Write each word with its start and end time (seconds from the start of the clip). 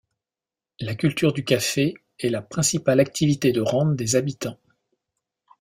La 0.79 0.95
culture 0.95 1.31
du 1.31 1.43
café 1.45 1.93
est 2.17 2.29
la 2.29 2.41
principale 2.41 2.99
activité 2.99 3.51
de 3.51 3.61
rente 3.61 3.95
des 3.95 4.15
habitants. 4.15 4.57